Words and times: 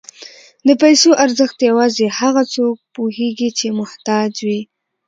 د 0.67 0.69
پیسو 0.81 1.09
ارزښت 1.25 1.57
یوازې 1.69 2.05
هغه 2.19 2.43
څوک 2.53 2.75
پوهېږي 2.95 3.49
چې 3.57 3.67
محتاج 3.79 4.31
وي. 4.47 4.61